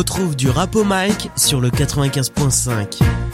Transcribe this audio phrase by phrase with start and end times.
[0.00, 3.29] retrouve du rap au mic sur le 95.5.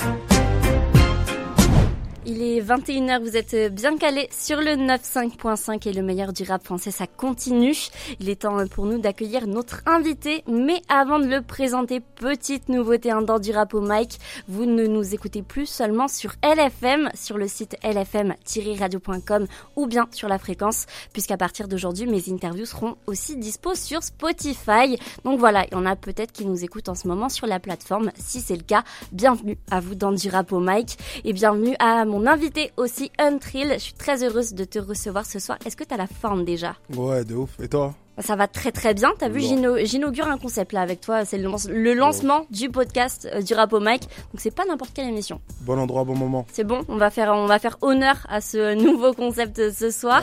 [2.66, 6.64] Il est 21h, vous êtes bien calés sur le 95.5 et le meilleur du rap
[6.64, 7.76] français, ça continue.
[8.18, 13.12] Il est temps pour nous d'accueillir notre invité, mais avant de le présenter, petite nouveauté
[13.12, 14.18] en dehors du rap au mic,
[14.48, 20.28] vous ne nous écoutez plus seulement sur LFM, sur le site lfm-radio.com ou bien sur
[20.28, 24.98] la fréquence, puisqu'à partir d'aujourd'hui, mes interviews seront aussi dispo sur Spotify.
[25.24, 27.60] Donc voilà, il y en a peut-être qui nous écoutent en ce moment sur la
[27.60, 28.10] plateforme.
[28.16, 32.04] Si c'est le cas, bienvenue à vous dans du rap au mic et bienvenue à
[32.04, 33.72] mon invité aussi, Untrill.
[33.74, 35.58] Je suis très heureuse de te recevoir ce soir.
[35.64, 36.76] Est-ce que tu as la forme déjà?
[36.94, 37.50] Ouais, de ouf.
[37.60, 37.94] Et toi?
[38.18, 39.12] Ça va très très bien.
[39.18, 41.24] T'as vu, j'inaugure un concept là avec toi.
[41.24, 44.02] C'est le, lancement du podcast euh, du Rap au Mic.
[44.02, 45.40] Donc c'est pas n'importe quelle émission.
[45.62, 46.46] Bon endroit, bon moment.
[46.52, 46.82] C'est bon.
[46.88, 50.22] On va faire, on va faire honneur à ce nouveau concept ce soir.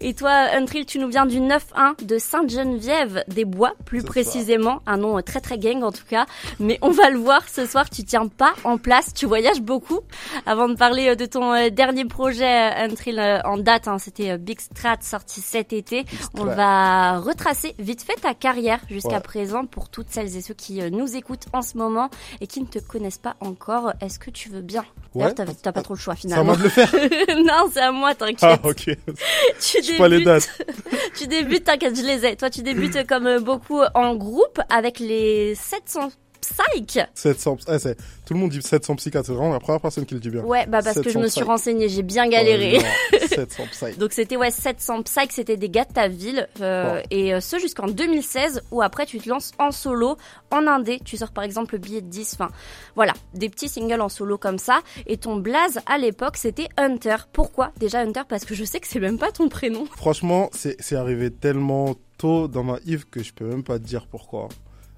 [0.00, 4.80] Et toi, Untrill, tu nous viens du 9-1 de Sainte-Geneviève des Bois, plus précisément.
[4.86, 6.26] Un nom très très gang en tout cas.
[6.58, 7.88] Mais on va le voir ce soir.
[7.88, 9.14] Tu tiens pas en place.
[9.14, 10.00] Tu voyages beaucoup.
[10.46, 14.60] Avant de parler euh, de ton euh, dernier projet, Untrill, en date, hein, c'était Big
[14.60, 16.04] Strat sorti cet été.
[16.38, 20.82] On va retracer vite fait ta carrière jusqu'à présent pour toutes celles et ceux qui
[20.82, 23.92] euh, nous écoutent en ce moment et qui ne te connaissent pas encore.
[24.00, 24.84] Est-ce que tu veux bien?
[25.14, 25.32] Ouais.
[25.34, 26.54] T'as pas trop le choix finalement.
[26.54, 27.36] C'est à moi de le faire.
[27.44, 28.38] non, c'est à moi, t'inquiète.
[28.42, 28.84] Ah ok.
[29.60, 29.98] tu débutes.
[29.98, 30.48] Pas les dates.
[31.16, 32.36] tu débutes, t'inquiète, je les ai.
[32.36, 36.10] Toi, tu débutes comme euh, beaucoup en groupe avec les 700
[36.50, 40.06] psych 700, eh, c'est, tout le monde dit 700 psychiatres, c'est vraiment la première personne
[40.06, 40.42] qui le dit bien.
[40.42, 42.80] Ouais, bah parce que je me suis renseignée, j'ai bien galéré.
[43.28, 43.98] 700 psych.
[43.98, 47.58] Donc c'était ouais 700 psych, c'était des gars de ta ville euh, et euh, ce
[47.58, 50.16] jusqu'en 2016 où après tu te lances en solo,
[50.50, 52.50] en indé, tu sors par exemple le billet de 10, enfin
[52.96, 57.16] voilà, des petits singles en solo comme ça et ton blaze à l'époque c'était Hunter.
[57.32, 57.72] Pourquoi?
[57.78, 59.86] Déjà Hunter Parce que je sais que c'est même pas ton prénom.
[59.96, 64.06] Franchement, c'est arrivé tellement tôt dans ma Yves que je peux même pas te dire
[64.06, 64.48] pourquoi.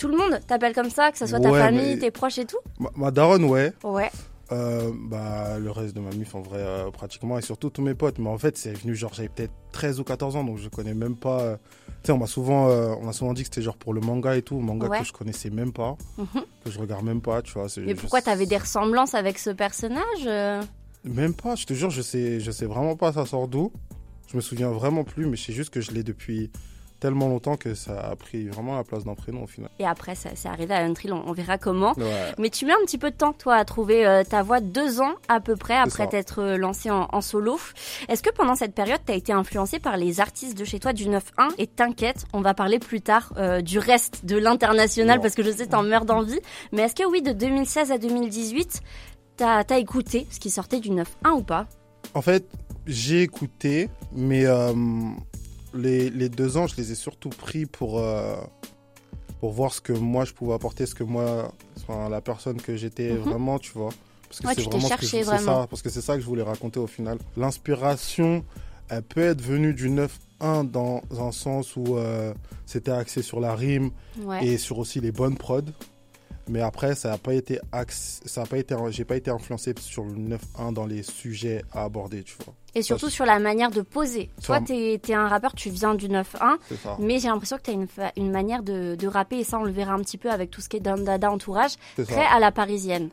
[0.02, 2.58] Tout le monde t'appelle comme ça, que ce soit ta famille, tes proches et tout
[2.96, 3.72] ma, daronne, ouais.
[3.84, 4.10] Ouais.
[4.50, 7.94] Euh, bah, le reste de ma mif, en vrai, euh, pratiquement, et surtout tous mes
[7.94, 8.18] potes.
[8.18, 10.92] Mais en fait, c'est venu, genre, j'avais peut-être 13 ou 14 ans, donc je connais
[10.92, 11.40] même pas.
[11.42, 14.00] Euh, tu sais, on m'a souvent, on a souvent dit que c'était genre pour le
[14.00, 16.42] manga et tout, manga que je connaissais même pas, mhm.
[16.64, 17.68] que je regarde même pas, tu vois.
[17.76, 20.28] Mais pourquoi t'avais des ressemblances avec ce personnage
[21.04, 23.70] Même pas, je te jure, je sais, je sais vraiment pas ça sort d'où.
[24.26, 26.50] Je me souviens vraiment plus, mais je sais juste que je l'ai depuis
[27.02, 29.68] tellement longtemps que ça a pris vraiment la place d'un prénom au final.
[29.80, 31.94] Et après, ça, c'est arrivé à Untrill, on, on verra comment.
[32.38, 35.00] Mais tu mets un petit peu de temps, toi, à trouver euh, ta voix, deux
[35.00, 37.58] ans à peu près après t'être euh, lancé en, solo.
[38.08, 40.92] Est-ce que pendant cette période, tu as été influencé par les artistes de chez toi
[40.92, 41.18] du 9-1
[41.58, 45.50] Et t'inquiète, on va parler plus tard euh, du reste de l'international parce que je
[45.50, 46.38] sais t'en meurs d'envie.
[46.70, 48.80] Mais est-ce que oui, de 2016 à 2018,
[49.36, 51.04] t'as as écouté ce qui sortait du 9-1
[51.36, 51.66] ou pas?
[52.14, 52.44] En fait,
[52.86, 54.46] j'ai écouté, mais
[55.74, 58.36] les, deux ans, je les ai surtout pris pour, euh,
[59.40, 61.52] pour voir ce que moi je pouvais apporter, ce que moi,
[62.10, 63.18] la personne que j'étais mhm.
[63.18, 63.90] vraiment, tu vois.
[64.28, 66.86] Parce que c'est vraiment, ce Ça, parce que c'est ça que je voulais raconter au
[66.86, 67.18] final.
[67.36, 68.44] L'inspiration,
[68.88, 72.32] elle peut être venue du 9-1 dans un sens où euh,
[72.64, 73.90] c'était axé sur la rime
[74.40, 75.60] et sur aussi les bonnes prods.
[76.48, 80.04] Mais après, ça n'a pas été ça a pas été, j'ai pas été influencé sur
[80.04, 82.54] le 9-1 dans les sujets à aborder, tu vois.
[82.74, 84.30] Et surtout sur la manière de poser.
[84.42, 86.56] Toi, tu es, un rappeur, tu viens du 9-1,
[86.98, 87.86] mais j'ai l'impression que tu as une,
[88.16, 90.60] une manière de, de, rapper, et ça, on le verra un petit peu avec tout
[90.60, 93.10] ce qui est Dada entourage, très à la parisienne.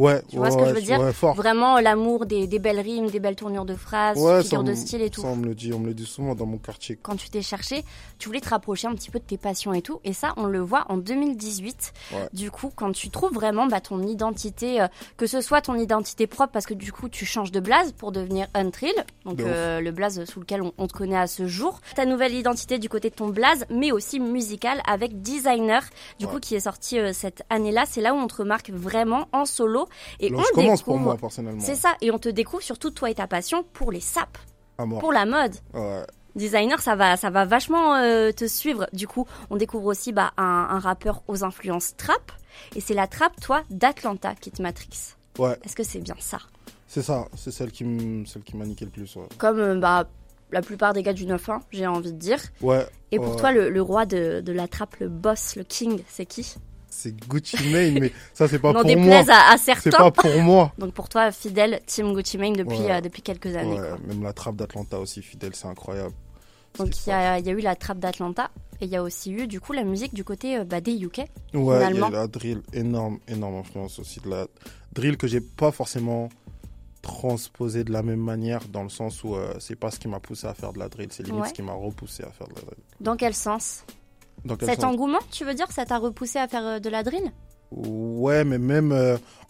[0.00, 0.98] Ouais, tu vois ce que je veux dire
[1.34, 5.10] Vraiment l'amour des, des, belles rimes, des belles tournures de phrases, figures de style et
[5.10, 5.20] tout.
[5.20, 6.98] Ça, on me le dit, on me le dit souvent dans mon quartier.
[7.00, 7.84] Quand tu t'es cherché,
[8.18, 10.46] tu voulais te rapprocher un petit peu de tes passions et tout, et ça, on
[10.46, 11.92] le voit en 2018.
[12.32, 14.88] Du coup, quand tu trouves vraiment bah, ton identité, euh,
[15.18, 18.10] que ce soit ton identité propre, parce que du coup, tu changes de blaze pour
[18.10, 18.94] devenir Untrill,
[19.26, 21.80] donc euh, le blaze sous lequel on, te connaît à ce jour.
[21.94, 25.82] Ta nouvelle identité du côté de ton blaze, mais aussi musicale avec Designer,
[26.18, 27.84] du coup, qui est sorti euh, cette année-là.
[27.86, 31.62] C'est là où on te remarque vraiment en solo et on pour moi personnellement.
[31.62, 34.38] C'est ça, et on te découvre surtout toi et ta passion pour les sapes,
[34.76, 35.54] pour la mode.
[36.36, 38.86] Designer, ça va, ça va vachement euh, te suivre.
[38.92, 42.32] Du coup, on découvre aussi bah, un, rappeur aux influences trap,
[42.76, 45.14] et c'est la trap, toi, d'Atlanta qui te matrix.
[45.38, 45.58] Ouais.
[45.64, 46.38] Est-ce que c'est bien ça?
[46.86, 49.16] C'est ça, c'est celle qui m'a niqué le plus.
[49.38, 50.08] Comme euh, bah
[50.52, 52.40] la plupart des gars du 9-1, j'ai envie de dire.
[52.60, 52.84] Ouais.
[53.12, 56.26] Et pour toi, le, le roi de, de la trap, le boss, le king, c'est
[56.26, 56.56] qui?
[56.90, 59.16] C'est Gucci Mane, mais ça c'est pas pour moi.
[59.28, 59.90] à, à certains.
[59.90, 60.72] C'est pas pour moi.
[60.78, 63.80] Donc pour toi, fidèle, team Gucci Mane depuis, euh, depuis quelques années.
[63.80, 66.12] Ouais, même la trappe d'Atlanta aussi, fidèle, c'est incroyable.
[66.78, 68.50] Donc il y, a, y, a eu la trappe d'Atlanta
[68.80, 70.96] et il y a aussi eu du coup la musique du côté euh, bah, des
[71.02, 71.18] UK.
[71.54, 74.46] Ouais, il y a la drill, énorme, énorme influence aussi de la
[74.92, 76.28] drill que j'ai pas forcément
[77.02, 80.20] transposé de la même manière dans le sens où euh, c'est pas ce qui m'a
[80.20, 82.54] poussé à faire de la drill, c'est limite ce qui m'a repoussé à faire de
[82.54, 82.78] la drill.
[83.00, 83.84] Dans quel sens?
[84.60, 87.32] Cet engouement, tu veux dire, ça t'a repoussé à faire de la drill
[87.70, 88.92] Ouais, mais même,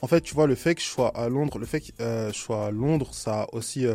[0.02, 2.36] en fait, tu vois, le fait que je sois à Londres, le fait que je
[2.36, 3.86] sois à Londres, ça a aussi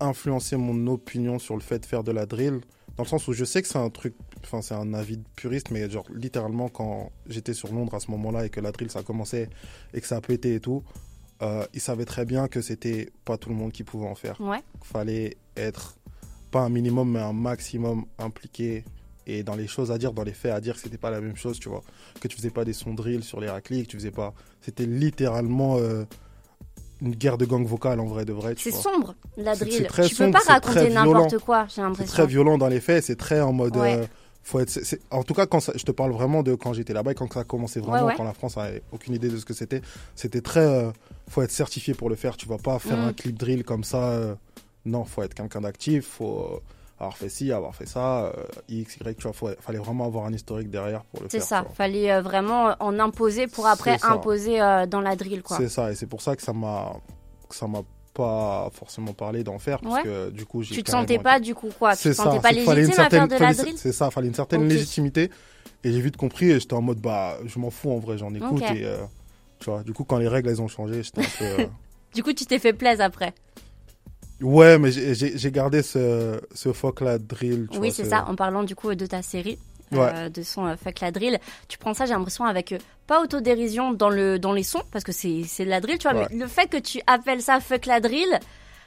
[0.00, 2.60] influencé mon opinion sur le fait de faire de la drill.
[2.96, 5.24] Dans le sens où je sais que c'est un truc, enfin c'est un avis de
[5.36, 8.90] puriste, mais genre littéralement quand j'étais sur Londres à ce moment-là et que la drill
[8.90, 9.48] ça commençait
[9.94, 10.82] et que ça a pété et tout,
[11.42, 14.40] euh, ils savaient très bien que c'était pas tout le monde qui pouvait en faire.
[14.40, 14.62] Ouais.
[14.82, 15.96] Fallait être
[16.50, 18.84] pas un minimum mais un maximum impliqué
[19.26, 21.20] et dans les choses à dire, dans les faits à dire que c'était pas la
[21.20, 21.82] même chose, tu vois.
[22.20, 24.34] Que tu faisais pas des sons drill sur les raclis, que tu faisais pas.
[24.60, 25.76] C'était littéralement.
[25.78, 26.04] Euh,
[27.02, 28.54] une guerre de gang vocale en vrai de vrai.
[28.58, 29.86] C'est sombre, la drill.
[29.86, 32.06] Très tu peux pas raconter n'importe quoi, j'ai l'impression.
[32.06, 33.74] C'est très violent dans les faits, c'est très en mode.
[33.78, 34.04] Euh,
[34.42, 34.78] faut être,
[35.10, 37.40] en tout cas, quand je te parle vraiment de quand j'étais là-bas et quand ça
[37.40, 39.80] a commencé vraiment, quand la France avait aucune idée de ce que c'était,
[40.14, 40.60] c'était très.
[40.60, 40.90] Euh,
[41.28, 42.36] faut être certifié pour le faire.
[42.36, 43.08] Tu vas pas faire mm.
[43.08, 44.36] un clip drill comme ça.
[44.86, 46.06] Euh, non, faut être quelqu'un d'actif.
[46.06, 46.62] Faut
[47.00, 48.32] avoir fait ci, avoir fait ça, euh,
[48.68, 51.40] X, Y, tu vois, fallait vraiment avoir un historique derrière pour le faire.
[51.40, 55.56] C'est ça, fallait euh, vraiment en imposer pour après imposer euh, dans la drill, quoi.
[55.56, 56.92] C'est ça, et c'est pour ça que ça m'a,
[57.48, 57.80] ça m'a
[58.12, 61.70] pas forcément parlé d'en faire, parce que du coup, Tu te sentais pas, du coup,
[61.78, 61.96] quoi?
[61.96, 63.78] Tu te sentais pas légitime à faire de la drill?
[63.78, 65.30] C'est ça, fallait une certaine légitimité,
[65.84, 68.34] et j'ai vite compris, et j'étais en mode, bah, je m'en fous en vrai, j'en
[68.34, 68.84] écoute, et
[69.58, 71.66] tu vois, du coup, quand les règles, elles ont changé, j'étais un peu.
[72.14, 73.32] du coup, tu t'es fait plaisir après?
[74.40, 77.68] Ouais, mais j'ai gardé ce, ce fuck la drill.
[77.78, 79.58] oui, c'est ça, en parlant du coup de ta série.
[79.92, 81.38] Euh, de son euh, fuck la drill.
[81.68, 85.04] Tu prends ça, j'ai l'impression, avec euh, pas autodérision dans, le, dans les sons, parce
[85.04, 87.86] que c'est de la drill, tu vois, mais le fait que tu appelles ça fuck
[87.86, 88.38] la drill,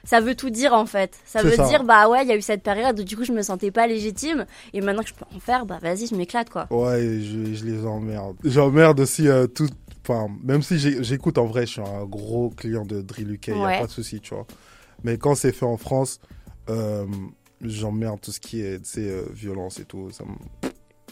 [0.06, 1.18] ça veut tout dire en fait.
[1.26, 3.34] Ça veut dire, bah ouais, il y a eu cette période où du coup je
[3.34, 6.50] me sentais pas légitime, et maintenant que je peux en faire, bah vas-y, je m'éclate
[6.50, 6.68] quoi.
[6.70, 8.38] Ouais, je, je les emmerde.
[8.44, 9.68] J'emmerde aussi tout.
[10.06, 13.54] Enfin, même si j'écoute en vrai, je suis un gros client de Drill UK, il
[13.54, 14.46] a pas de souci, tu vois.
[15.04, 16.20] Mais quand c'est fait en France,
[16.70, 17.06] euh,
[17.62, 20.10] j'emmerde tout ce qui est euh, violence et tout.
[20.12, 20.24] Ça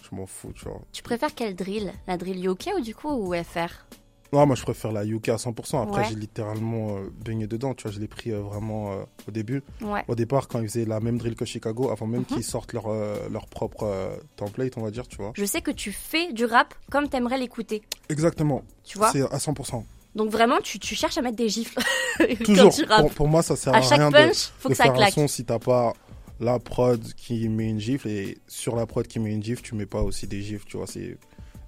[0.04, 0.82] je m'en fous, tu vois.
[0.92, 1.94] Tu préfères quelle drill?
[2.08, 3.86] La drill UK ou du coup ou FR
[4.34, 5.84] non, moi je préfère la UK à 100%.
[5.84, 7.74] Après, j'ai littéralement euh, baigné dedans.
[7.74, 9.62] Tu vois, je l'ai pris euh, vraiment au début.
[10.08, 12.28] Au départ, quand ils faisaient la même drill que Chicago, avant même mhm.
[12.28, 12.88] qu'ils sortent leur,
[13.30, 15.34] leur propre template, on va dire, tu vois.
[15.36, 17.82] Je sais que tu fais du rap comme t'aimerais l'écouter.
[18.08, 18.64] Exactement.
[18.86, 19.12] Tu vois?
[19.12, 19.84] C'est à 100%.
[20.16, 21.80] Donc vraiment, tu, tu, cherches à mettre des gifles.
[22.44, 22.72] Toujours.
[23.16, 25.10] Pour, moi, ça sert à, à chaque rien punch, de, faut que ça faire claque.
[25.10, 25.94] un son si t'as pas
[26.40, 29.76] la prod qui met une gifle et sur la prod qui met une gifle, tu
[29.76, 30.66] mets pas aussi des gifles.
[30.68, 31.18] Tu vois, c'est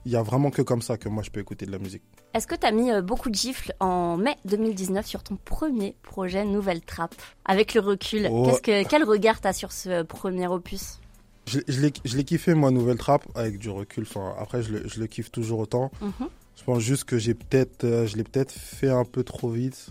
[0.06, 2.04] il y a vraiment que comme ça que moi je peux écouter de la musique.
[2.34, 5.96] Est-ce que tu as mis euh, beaucoup de gifles en mai 2019 sur ton premier
[6.02, 7.16] projet Nouvelle Trappe?
[7.46, 8.24] Avec le recul,
[8.64, 11.00] que, quel regard tu as sur ce premier opus?
[11.46, 14.06] Je, je l'ai kiffé, moi, Nouvelle Trappe, avec du recul.
[14.10, 15.92] Enfin, après, je le, je le kiffe toujours autant.
[16.02, 16.30] Mhm.
[16.64, 19.90] Je pense juste que j'ai peut-être, euh, je l'ai peut-être fait un peu trop vite.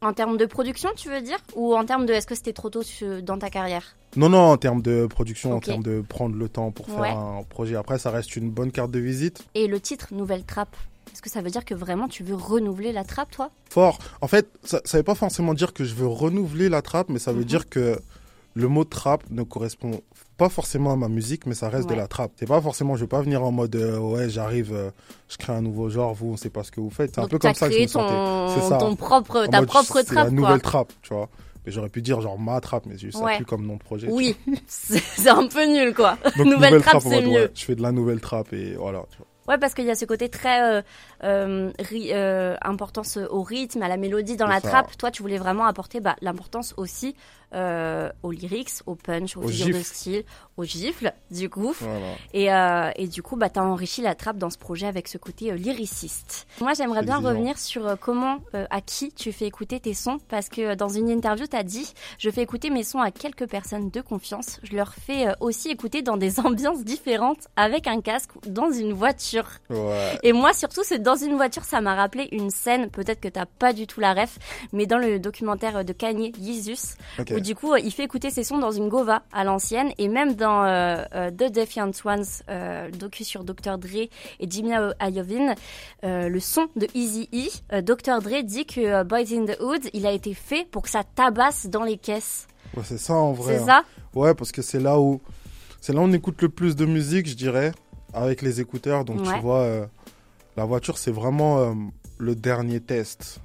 [0.00, 1.38] En termes de production, tu veux dire?
[1.54, 2.82] Ou en termes de est-ce que c'était trop tôt
[3.22, 3.94] dans ta carrière?
[4.16, 7.44] Non, non, en termes de production, en termes de prendre le temps pour faire un
[7.48, 7.76] projet.
[7.76, 9.44] Après, ça reste une bonne carte de visite.
[9.54, 10.76] Et le titre Nouvelle Trappe
[11.12, 13.50] est-ce que ça veut dire que vraiment tu veux renouveler la trappe, toi?
[13.68, 13.98] Fort.
[14.20, 17.18] En fait, ça ne veut pas forcément dire que je veux renouveler la trappe, mais
[17.18, 17.46] ça veut mhm.
[17.46, 18.00] dire que
[18.54, 20.02] le mot trap ne correspond
[20.40, 22.32] pas forcément à ma musique, mais ça reste de la trap.
[22.36, 24.90] C'est pas forcément, je vais pas venir en mode euh, ouais, j'arrive, euh,
[25.28, 27.14] je crée un nouveau genre, vous, on sait pas ce que vous faites.
[27.14, 28.54] C'est un peu comme ça que je me sentais.
[28.54, 28.78] C'est ça.
[28.78, 30.24] Ton propre, ta propre trap.
[30.24, 31.28] la nouvelle trap, tu vois.
[31.66, 33.36] Mais j'aurais pu dire genre ma trap, mais ça ouais.
[33.36, 34.08] plus comme nom de projet.
[34.10, 34.34] Oui,
[34.66, 36.16] c'est un peu nul quoi.
[36.38, 37.50] nouvelle, trap, c'est mieux.
[37.54, 39.04] je fais de la nouvelle trap et voilà.
[39.10, 39.26] Tu vois.
[39.50, 40.82] Ouais, parce qu'il y a ce côté très euh,
[41.24, 44.96] euh, euh importance au rythme, à la mélodie dans la trappe.
[44.96, 47.16] Toi, tu voulais vraiment apporter bah, l'importance aussi
[47.52, 50.22] euh, aux lyrics, au punch, aux, figures de style,
[50.56, 51.74] aux gifles, du coup.
[52.32, 55.18] Et, et, du coup, bah, tu as enrichi la trappe dans ce projet avec ce
[55.18, 56.46] côté lyriciste.
[56.60, 60.76] Moi, j'aimerais bien revenir sur comment, à qui tu fais écouter tes sons, parce que
[60.76, 64.00] dans une interview, tu as dit, je fais écouter mes sons à quelques personnes de
[64.00, 64.60] confiance.
[64.62, 69.39] Je leur fais aussi écouter dans des ambiances différentes, avec un casque, dans une voiture.
[70.22, 73.46] Et moi, surtout, c'est dans une voiture, ça m'a rappelé une scène, peut-être que t'as
[73.46, 74.38] pas du tout la ref,
[74.72, 76.96] mais dans le documentaire de Kanye, Jesus,
[77.40, 80.64] du coup, il fait écouter ses sons dans une Gova à l'ancienne et même dans
[80.64, 83.78] euh, euh, The Defiant Ones, euh, docu sur Dr.
[83.78, 84.08] Dre
[84.40, 85.54] et Jimmy Iovine,
[86.02, 88.20] le son de Easy E, Dr.
[88.20, 91.66] Dre dit que Boys in the Hood, il a été fait pour que ça tabasse
[91.66, 92.46] dans les caisses.
[92.76, 93.58] Ouais, c'est ça en vrai.
[93.58, 93.78] C'est ça?
[93.78, 93.84] Hein.
[94.14, 95.20] Ouais, parce que c'est là où
[95.80, 97.72] c'est là où on écoute le plus de musique, je dirais,
[98.14, 99.04] avec les écouteurs.
[99.04, 99.88] Donc tu vois,
[100.56, 101.74] la voiture, c'est vraiment
[102.18, 103.40] le dernier test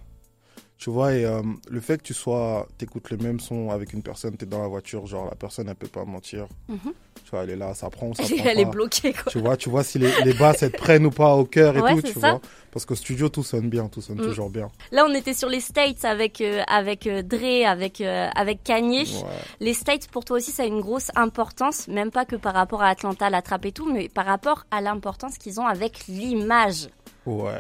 [0.86, 4.04] Tu vois, et euh, le fait que tu sois, t'écoutes le même son avec une
[4.04, 6.46] personne, t'es dans la voiture, genre la personne, elle peut pas mentir.
[6.70, 6.94] Mhm.
[7.24, 9.32] Tu vois, elle est là, ça prend, ça elle, prend Elle est bloquée, quoi.
[9.32, 11.76] Tu vois, tu vois si les, les basses, elles te prennent ou pas au cœur
[11.76, 12.40] et tout, tu vois.
[12.70, 14.28] Parce qu'au studio, tout sonne bien, tout sonne mm.
[14.28, 14.70] toujours bien.
[14.92, 19.08] Là, on était sur les States avec, euh, avec euh, Dre, avec, avec Kanye.
[19.60, 22.84] Les States, pour toi aussi, ça a une grosse importance, même pas que par rapport
[22.84, 26.90] à Atlanta, la trappe et tout, mais par rapport à l'importance qu'ils ont avec l'image.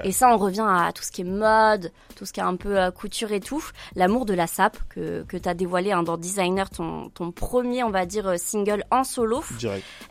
[0.04, 2.56] Et ça, on revient à tout ce qui est mode, tout ce qui est un
[2.56, 3.64] peu euh, couture et tout.
[3.96, 7.84] L'amour de la sape que, que tu as dévoilé hein, dans Designer, ton, ton premier,
[7.84, 9.44] on va dire, euh, single en solo.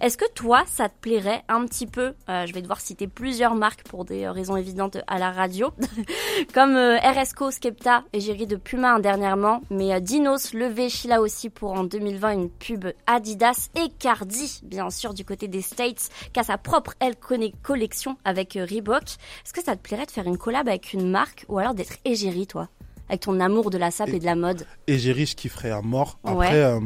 [0.01, 3.55] Est-ce que toi, ça te plairait un petit peu euh, Je vais devoir citer plusieurs
[3.55, 5.71] marques pour des raisons évidentes à la radio,
[6.55, 11.85] comme RSCO, Skepta et Jerry de Puma dernièrement, mais Dinos, Levé, Sheila aussi pour en
[11.85, 16.59] 2020 une pub Adidas et Cardi, bien sûr, du côté des States, qui a sa
[16.59, 17.15] propre Elle
[17.63, 19.17] collection avec Reebok.
[19.45, 21.97] Est-ce que ça te plairait de faire une collab avec une marque ou alors d'être
[22.05, 22.69] égérie, toi?
[23.09, 26.19] Avec ton amour de la sape et, de la mode Égérie, je kifferais à mort.
[26.25, 26.81] Après, euh,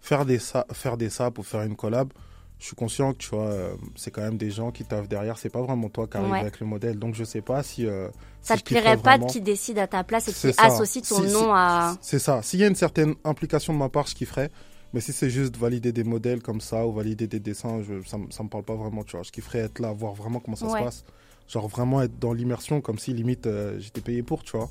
[0.00, 2.12] faire, des faire des sapes ou faire une collab,
[2.58, 5.36] je suis conscient que tu vois, euh, c'est quand même des gens qui taffent derrière.
[5.36, 6.98] C'est pas vraiment toi qui arrives avec le modèle.
[6.98, 7.86] Donc je sais pas si.
[7.86, 8.08] Euh,
[8.40, 11.52] ça te plairait pas de qui décide à ta place et qui associe ton nom
[11.52, 11.96] à.
[12.00, 12.40] C'est ça.
[12.42, 14.50] S'il y a une certaine implication de ma part, je kifferais.
[14.94, 18.16] Mais si c'est juste valider des modèles comme ça ou valider des dessins, je, ça,
[18.30, 19.24] ça me parle pas vraiment, tu vois.
[19.24, 21.04] Je kifferais être là, voir vraiment comment ça se passe.
[21.48, 24.68] Genre vraiment être dans l'immersion comme si limite euh, j'étais payé pour, tu vois.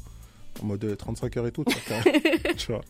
[0.63, 1.65] En mode 35 euh, heures et tout,
[2.57, 2.81] tu vois.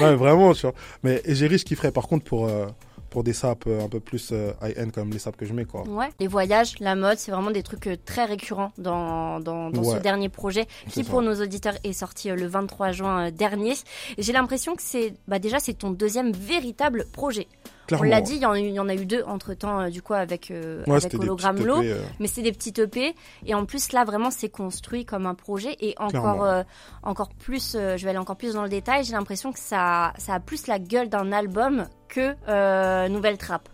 [0.00, 0.74] Ouais, vraiment, tu vois.
[1.02, 2.66] Mais j'ai riche qui ferait par contre pour, euh,
[3.10, 4.32] pour des sapes un peu plus
[4.62, 5.82] high-end comme les sapes que je mets, quoi.
[5.86, 9.98] Ouais, les voyages, la mode, c'est vraiment des trucs très récurrents dans, dans, dans ce
[9.98, 13.74] dernier projet qui, pour nos auditeurs, est sorti le 23 juin dernier.
[14.16, 17.48] J'ai l'impression que c'est, bah déjà, c'est ton deuxième véritable projet.
[17.98, 20.50] On l'a dit, il y, en a eu deux entre temps, euh, du coup, avec,
[20.50, 21.82] euh, avec Hologram Low.
[21.82, 23.14] E mais c'est des petites EP.
[23.46, 25.76] Et en plus, là, vraiment, c'est construit comme un projet.
[25.80, 26.62] Et encore, euh,
[27.02, 30.34] encore plus, je vais aller encore plus dans le détail, j'ai l'impression que ça, ça
[30.34, 33.68] a plus la gueule d'un album que Nouvelle Trappe.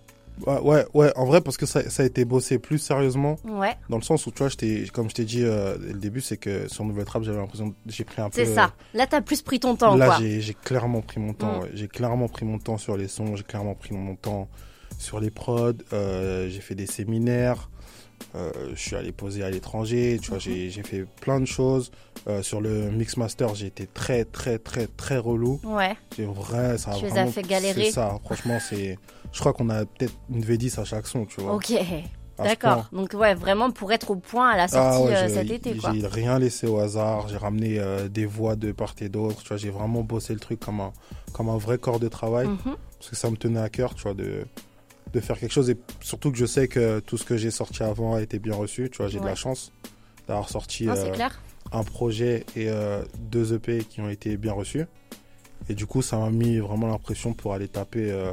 [0.44, 3.36] Ouais, ouais, en vrai, parce que ça, ça, a été bossé plus sérieusement.
[3.44, 3.74] Ouais.
[3.88, 4.50] Dans le sens où, tu vois,
[4.92, 8.04] comme je t'ai dit euh, le début, c'est que sur Nouvelle Trap, j'avais l'impression j'ai
[8.04, 8.44] pris un peu.
[8.44, 8.72] C'est ça.
[8.94, 11.62] Là, t'as plus pris ton temps, Là, j'ai clairement pris mon temps.
[11.62, 11.68] Mm.
[11.74, 14.48] J'ai clairement pris mon temps sur les sons, j'ai clairement pris mon temps
[14.98, 15.72] sur les prods.
[15.92, 17.68] Euh, j'ai fait des séminaires.
[18.34, 21.90] Euh, je suis allé poser à l'étranger, tu vois, j'ai fait plein de choses.
[22.28, 25.60] Euh, sur le Mix Master, j'ai été très, très, très, très relou.
[25.64, 25.96] Ouais.
[26.14, 27.84] C'est vrai, ça a tu les as fait galérer.
[27.86, 28.98] C'est ça, franchement, c'est.
[29.32, 31.54] Je crois qu'on a peut-être une V10 à chaque son, tu vois.
[31.54, 31.72] Ok.
[32.38, 32.86] D'accord.
[32.92, 35.92] Donc ouais, vraiment pour être au point à la ah sortie euh, cet été quoi.
[35.94, 37.28] J'ai rien laissé au hasard.
[37.28, 37.80] J'ai ramené
[38.10, 39.42] des voix de part et d'autre.
[39.42, 40.92] Tu vois, j'ai vraiment bossé le truc comme un
[41.32, 42.76] comme un vrai corps de travail mhm.
[42.98, 44.46] parce que ça me tenait à cœur, tu vois, de
[45.14, 47.82] de faire quelque chose et surtout que je sais que tout ce que j'ai sorti
[47.82, 48.90] avant a été bien reçu.
[48.90, 49.72] Tu vois, j'ai de la chance
[50.26, 51.28] d'avoir sorti euh,
[51.72, 54.84] un projet et euh, deux EP qui ont été bien reçus.
[55.68, 58.32] Et du coup, ça m'a mis vraiment l'impression pour aller taper euh,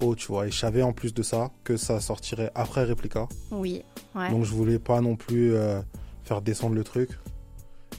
[0.00, 0.46] haut, tu vois.
[0.46, 3.28] Et je savais en plus de ça que ça sortirait après Replica.
[3.50, 3.82] Oui.
[4.14, 5.54] Donc je voulais pas non plus
[6.24, 7.10] faire descendre le truc.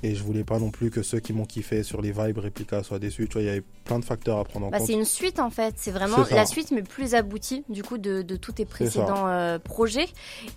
[0.04, 2.82] Et je voulais pas non plus que ceux qui m'ont kiffé sur les vibes réplica
[2.84, 3.28] soient déçus.
[3.28, 4.88] Tu vois, il y avait plein de facteurs à prendre en bah, compte.
[4.88, 5.76] C'est une suite en fait.
[5.78, 9.60] C'est vraiment la suite, mais plus aboutie du coup de, de tous tes précédents euh,
[9.60, 10.08] projets.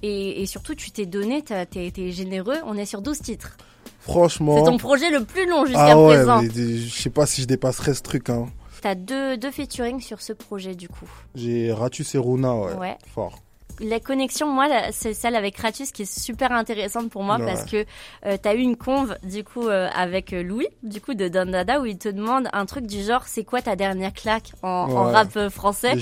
[0.03, 2.57] Et, et, surtout, tu t'es donné, tu été généreux.
[2.65, 3.57] On est sur 12 titres.
[4.01, 4.57] Franchement.
[4.57, 6.43] C'est ton projet le plus long jusqu'à ah ouais, présent.
[6.43, 8.31] je sais pas si je dépasserai ce truc.
[8.31, 8.47] Hein.
[8.85, 11.09] T'as deux, deux featuring sur ce projet du coup.
[11.35, 12.75] J'ai Ratus et Runa, ouais.
[12.75, 12.99] ouais.
[13.15, 13.39] Fort
[13.81, 17.85] la connexion, moi, c'est celle avec Ratus qui est super intéressante pour moi parce que
[18.25, 21.27] euh, tu as eu une conve du coup euh, avec euh, Louis, du coup de
[21.27, 24.53] Don Dada, où il te demande un truc du genre c'est quoi ta dernière claque
[24.63, 25.95] en, rap français?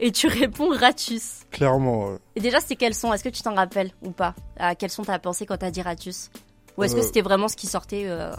[0.00, 1.40] Et tu réponds Ratus.
[1.50, 2.06] Clairement.
[2.06, 2.18] Ouais.
[2.36, 4.34] Et déjà, c'est quels son Est-ce que tu t'en rappelles ou pas?
[4.58, 6.30] À quel son t'as pensé quand t'as dit Ratus?
[6.78, 8.32] Ou est-ce que c'était vraiment ce qui sortait à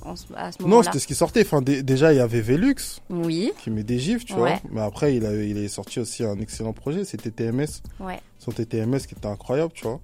[0.51, 1.41] ce moment-là Non, c'était ce qui sortait.
[1.41, 3.01] Enfin, déjà, il y avait Velux.
[3.10, 3.51] Oui.
[3.62, 4.53] Qui met des gifs, tu vois.
[4.72, 7.05] Mais après, il, a, il est sorti aussi un excellent projet.
[7.05, 7.84] C'était TMS.
[8.00, 10.00] Ouais son TTMS qui était incroyable, tu vois.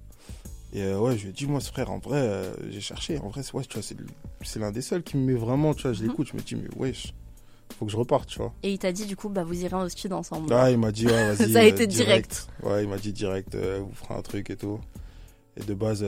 [0.72, 3.18] Et euh, ouais, je lui ai dit, moi, ce frère, en vrai, euh, j'ai cherché.
[3.18, 3.88] En vrai, ouais, tu vois,
[4.42, 5.92] c'est l'un des seuls qui me met vraiment, tu vois.
[5.92, 6.10] Je mhm.
[6.10, 7.14] l'écoute, je me dis, mais wesh,
[7.78, 8.52] faut que je reparte, tu vois.
[8.62, 10.52] Et il t'a dit, du coup, bah, vous irez au studio ensemble.
[10.52, 11.52] Ah, il m'a dit, ouais, vas-y.
[11.52, 12.48] Ça a été euh, direct.
[12.62, 14.78] Ouais, il m'a dit direct, vous ferez un truc et tout.
[15.58, 16.04] Et de base,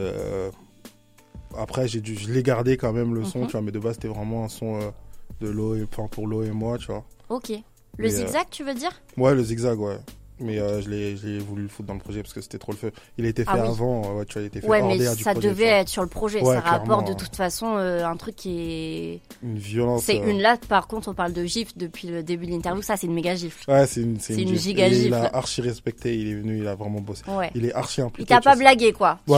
[1.58, 3.46] après, j'ai dû, je l'ai gardé quand même le son, mhm.
[3.46, 4.92] tu vois, mais de base, c'était vraiment un son
[5.40, 7.04] de l'eau, et, enfin, pour l'eau et moi, tu vois.
[7.28, 7.52] Ok.
[7.96, 8.92] Le zigzag, tu veux dire?
[9.16, 9.98] Ouais, le zigzag, ouais.
[10.40, 12.78] Mais euh, je l'ai voulu le foutre dans le projet parce que c'était trop le
[12.78, 12.92] feu.
[13.16, 14.82] Il a été ah fait avant, euh, ouais, tu vois, il a été fait Ouais,
[14.82, 16.42] mais ça devait être sur le projet.
[16.44, 19.20] ça rapporte de toute façon euh, un truc qui est.
[19.42, 20.04] Une violence.
[20.04, 22.82] C'est une là, par contre, on parle de gifle depuis le début de l'interview.
[22.82, 23.70] Ça, c'est une méga gifle.
[23.70, 25.06] Ouais, c'est une, c'est une, giga gifle.
[25.06, 27.22] Il a archi respecté, il est venu, il a vraiment bossé.
[27.28, 27.50] Ouais.
[27.54, 28.32] Il est archi impliqué.
[28.32, 29.18] Il t'a pas blagué, quoi.
[29.26, 29.32] Tu,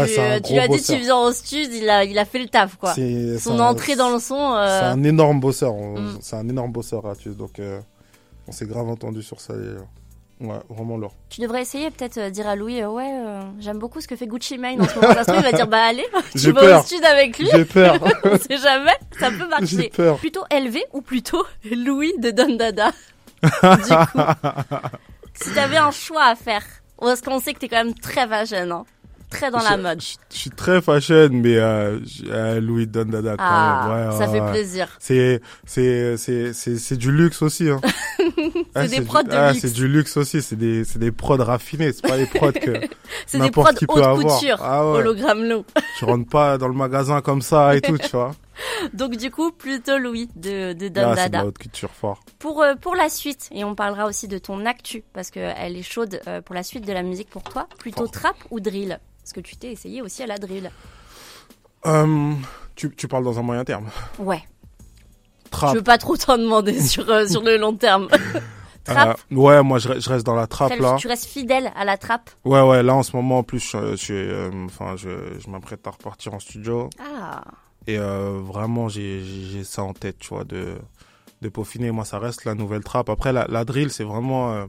[0.44, 2.76] tu lui as dit, tu viens au studio, il a, il a fait le taf,
[2.76, 2.94] quoi.
[3.38, 4.36] Son entrée dans le son.
[4.36, 5.74] C'est un énorme bosseur.
[5.74, 6.18] Mm.
[6.20, 7.02] C'est un énorme bosseur,
[7.38, 7.60] donc
[8.46, 9.54] on s'est grave entendu sur ça.
[10.40, 11.12] Ouais, vraiment lourd.
[11.28, 14.16] Tu devrais essayer peut-être euh, dire à Louis, euh, ouais, euh, j'aime beaucoup ce que
[14.16, 15.12] fait Gucci Mane en ce moment.
[15.12, 16.06] Ça se il va dire, bah allez,
[16.38, 17.46] tu vas au sud avec lui.
[17.52, 17.98] J'ai peur.
[18.24, 19.66] On sait jamais, ça peut marcher.
[19.66, 20.16] J'ai peur.
[20.16, 22.92] Plutôt élevé ou plutôt Louis de Don Dada?
[23.42, 24.20] Du coup,
[25.34, 26.64] si t'avais un choix à faire,
[26.98, 28.84] parce qu'on sait que t'es quand même très jeune, hein
[29.30, 30.02] très dans la mode.
[30.02, 34.10] Je, suis très fashion, mais euh, euh Louis Dondada quand ah, même.
[34.10, 34.88] Ouais, ça fait plaisir.
[34.98, 37.70] C'est c'est c'est c'est du luxe aussi.
[37.70, 37.80] Hein.
[38.76, 39.62] c'est des prods de ah, luxe.
[39.62, 40.42] C'est du luxe aussi.
[40.42, 41.92] C'est des c'est des prods raffinés.
[41.92, 42.80] C'est pas des prods que
[43.26, 44.98] c'est des prods haute couture, ah, ouais.
[44.98, 45.64] hologramme low.
[45.98, 48.32] tu rentres pas dans le magasin comme ça et tout, tu vois.
[48.94, 51.44] Donc du coup, plutôt Louis de, de Don ah, Dada.
[51.44, 52.20] haute culture fort.
[52.38, 55.82] Pour, euh, pour la suite, et on parlera aussi de ton actu, parce qu'elle est
[55.82, 59.00] chaude euh, pour la suite de la musique pour toi, plutôt trap ou drill?
[59.20, 60.70] Parce que tu t'es essayé aussi à la drill.
[61.86, 62.34] Euh,
[62.74, 63.88] tu, tu, parles dans un moyen terme
[64.18, 64.42] Ouais.
[65.50, 65.70] Trap.
[65.70, 68.08] Je veux pas trop t'en demander sur, sur le long terme.
[68.84, 70.96] Trap Ouais, moi je, reste dans la trappe là.
[70.98, 73.94] Tu restes fidèle à la trappe Ouais, ouais, là en ce moment en plus, je,
[73.94, 76.88] je, enfin, je, je m'apprête à repartir en studio.
[76.98, 77.42] Ah.
[77.90, 80.76] Et euh, vraiment, j'ai ça en tête, tu vois, de,
[81.42, 81.90] de peaufiner.
[81.90, 83.08] Moi, ça reste la nouvelle trappe.
[83.08, 84.52] Après, la, la drill, c'est vraiment.
[84.52, 84.66] Euh,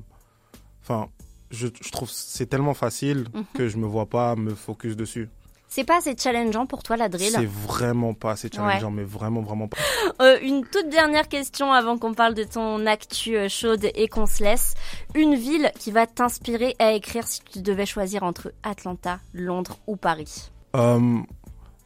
[0.82, 1.08] enfin,
[1.52, 3.46] je, je, trouve c'est tellement facile mhm.
[3.54, 5.30] que je me vois pas me focus dessus.
[5.68, 9.42] C'est pas assez challengeant pour toi la drill C'est vraiment pas assez challengeant, mais vraiment,
[9.42, 9.78] vraiment pas.
[10.22, 14.44] Euh, une toute dernière question avant qu'on parle de ton actu chaude et qu'on se
[14.44, 14.74] laisse.
[15.16, 19.96] Une ville qui va t'inspirer à écrire si tu devais choisir entre Atlanta, Londres ou
[19.96, 20.52] Paris?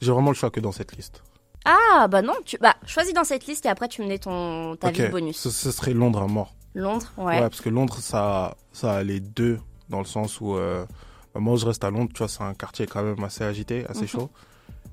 [0.05, 1.23] J'ai vraiment le choix que dans cette liste.
[1.65, 4.75] Ah, bah non, tu bah, choisis dans cette liste et après tu me mets ton,
[4.75, 5.37] ta vie bonus.
[5.37, 6.53] Ce, ce, serait Londres à mort.
[6.75, 7.25] Londres, ouais.
[7.25, 9.59] Ouais, parce que Londres, ça, ça a les deux,
[9.89, 10.85] dans le sens où euh,
[11.33, 13.85] bah, moi je reste à Londres, tu vois, c'est un quartier quand même assez agité,
[13.87, 14.07] assez mhm.
[14.07, 14.29] chaud.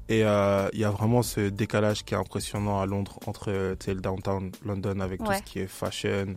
[0.09, 3.75] Et euh, il y a vraiment ce décalage qui est impressionnant à Londres entre euh,
[3.87, 6.37] le downtown London avec tout ce qui est fashion.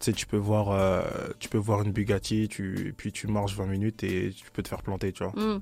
[0.00, 1.02] Tu sais, tu peux voir,
[1.40, 4.68] tu peux voir une Bugatti, tu, puis tu marches 20 minutes et tu peux te
[4.68, 5.32] faire planter, tu vois.
[5.32, 5.60] Mm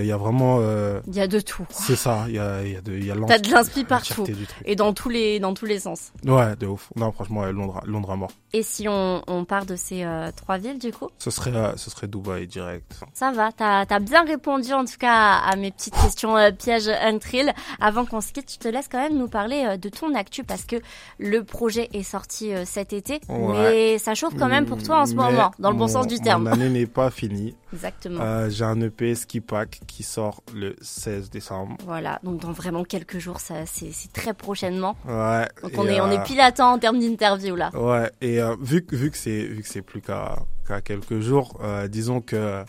[0.00, 0.58] il y a vraiment.
[0.60, 1.66] Euh, il y a de tout.
[1.70, 2.24] C'est ça.
[2.28, 4.24] Il y a, y a de, y a T'as de l'inspi partout.
[4.64, 6.12] Et dans tous les, dans tous les sens.
[6.24, 6.90] Ouais, de ouf.
[6.96, 8.30] Non, franchement, Londres, Londres à mort.
[8.52, 11.08] Et si on, on part de ces euh, trois villes, du coup?
[11.18, 13.00] Ce serait, euh, ce serait Dubaï direct.
[13.12, 13.50] Ça va.
[13.52, 17.52] T'as as bien répondu en tout cas à, mes petites questions pièges Untrill.
[17.80, 20.64] Avant qu'on se quitte, je te laisse quand même nous parler de ton actu parce
[20.64, 20.76] que
[21.18, 25.14] le projet est sorti cet été, mais ça chauffe quand même pour toi en ce
[25.14, 26.44] moment, dans le bon sens du terme.
[26.48, 27.54] L'année n'est pas finie.
[27.72, 28.48] Exactement.
[28.48, 31.76] J'ai un EP Ski Pack qui sort le 16 décembre.
[31.84, 34.96] Voilà, donc dans vraiment quelques jours, ça c'est très prochainement.
[35.06, 35.48] Ouais.
[35.62, 37.70] Donc on est on est euh, pile à temps en termes d'interview là.
[37.74, 41.20] Ouais, et euh, vu que vu que c'est vu que c'est plus qu'à qu'à quelques
[41.20, 42.64] jours, euh, disons que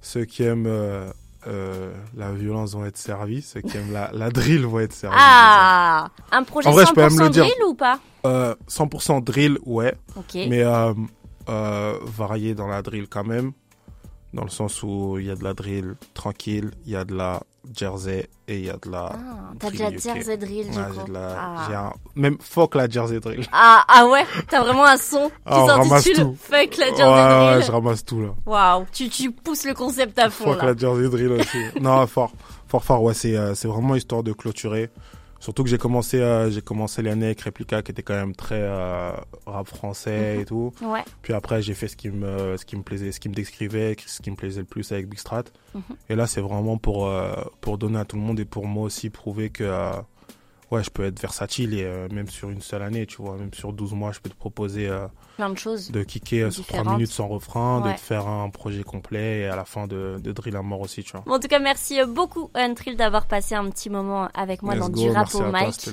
[0.00, 0.68] ceux qui aiment
[2.16, 5.16] la violence vont être servis, ceux qui aiment la, la drill vont être servis.
[5.18, 7.98] Ah, un projet en vrai, 100% drill ou pas?
[8.24, 9.94] 100% drill, ouais.
[10.16, 10.34] Ok.
[10.34, 10.64] Mais
[11.46, 13.52] varié dans la drill quand même
[14.32, 17.14] dans le sens où il y a de la drill tranquille, il y a de
[17.14, 17.42] la
[17.74, 19.12] jersey et il y a de la.
[19.12, 21.12] Ah, t'as de la jersey drill, du coup.
[21.16, 21.92] Ah.
[22.14, 23.44] Même fuck la jersey drill.
[23.52, 27.58] Ah, ah ouais, t'as vraiment un son ah, qui s'intitule Fuck la jersey drill.
[27.58, 28.28] Ouais, je ramasse tout là.
[28.46, 30.52] Waouh, tu, tu pousses le concept à fond.
[30.52, 31.58] Fuck la jersey drill aussi.
[31.80, 32.32] non, fort,
[32.68, 34.90] fort, fort, ouais, c'est euh, vraiment histoire de clôturer.
[35.40, 38.60] Surtout que j'ai commencé, euh, j'ai commencé l'année avec Replica qui était quand même très
[38.60, 39.12] euh,
[39.46, 40.72] rap français et tout.
[40.82, 41.02] Ouais.
[41.22, 43.96] Puis après, j'ai fait ce qui me, ce qui me plaisait, ce qui me décrivait,
[44.06, 45.44] ce qui me plaisait le plus avec Big Strat.
[45.74, 45.82] Mhm.
[46.10, 48.84] Et là, c'est vraiment pour, euh, pour donner à tout le monde et pour moi
[48.84, 49.64] aussi prouver que
[50.70, 53.52] ouais, je peux être versatile et euh, même sur une seule année, tu vois, même
[53.52, 55.06] sur 12 mois, je peux te proposer euh,
[55.36, 55.90] plein de choses.
[55.90, 59.46] De kicker euh, sur 3 minutes sans refrain, de te faire un projet complet et
[59.46, 61.34] à la fin de, de drill à mort aussi, tu vois.
[61.34, 65.10] en tout cas, merci beaucoup, Untrill, d'avoir passé un petit moment avec moi dans du
[65.10, 65.90] rap au mic.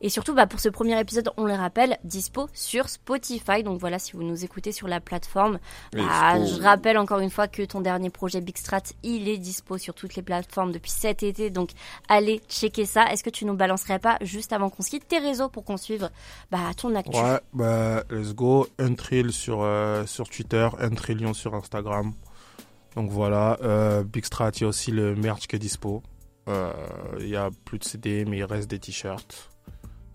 [0.00, 3.62] Et surtout, bah, pour ce premier épisode, on le rappelle, dispo sur Spotify.
[3.62, 5.58] Donc voilà, si vous nous écoutez sur la plateforme,
[5.92, 9.78] bah, je rappelle encore une fois que ton dernier projet Big Strat, il est dispo
[9.78, 11.50] sur toutes les plateformes depuis cet été.
[11.50, 11.70] Donc
[12.08, 13.06] allez checker ça.
[13.10, 15.76] Est-ce que tu nous balancerais pas juste avant qu'on se quitte tes réseaux pour qu'on
[15.76, 16.10] suive
[16.50, 18.66] bah, ton actu Ouais, bah let's go.
[18.78, 22.12] Untrill sur, euh, sur Twitter, Untrillion sur Instagram.
[22.96, 26.02] Donc voilà, euh, Big Strat, il y a aussi le merch qui est dispo.
[26.48, 26.72] Euh,
[27.20, 29.50] il y a plus de CD, mais il reste des t-shirts.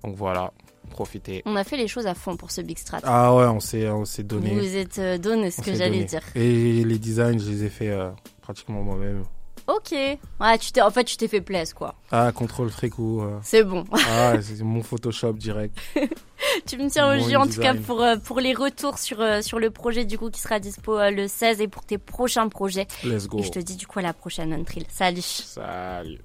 [0.04, 0.54] Donc voilà,
[0.90, 1.42] profiter.
[1.46, 3.00] On a fait les choses à fond pour ce Big Strat.
[3.04, 4.52] Ah ouais, on s'est, on s'est donné.
[4.52, 6.22] Vous vous êtes euh, donné ce que j'allais dire.
[6.36, 9.24] Et les designs, je les ai fait euh, pratiquement moi-même.
[9.70, 9.92] Ok.
[9.92, 11.96] Ouais, tu t'es, en fait, tu t'es fait plaisir, quoi.
[12.12, 13.22] Ah, contrôle fric ou.
[13.22, 13.40] Euh.
[13.44, 13.86] C'est bon.
[13.94, 15.78] ah, c'est mon Photoshop direct.
[16.66, 19.70] tu me tiens au jus, en tout cas, pour, pour les retours sur, sur le
[19.70, 22.88] projet, du coup, qui sera dispo le 16 et pour tes prochains projets.
[23.04, 23.40] Let's go.
[23.40, 24.86] Et je te dis, du coup, à la prochaine, Untrill.
[24.90, 25.22] Salut.
[25.22, 26.20] Salut.